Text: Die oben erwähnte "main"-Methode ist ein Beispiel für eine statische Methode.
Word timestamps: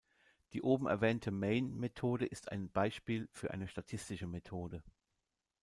Die 0.53 0.63
oben 0.63 0.87
erwähnte 0.87 1.29
"main"-Methode 1.29 2.25
ist 2.25 2.51
ein 2.51 2.71
Beispiel 2.71 3.29
für 3.31 3.51
eine 3.51 3.67
statische 3.67 4.25
Methode. 4.25 4.81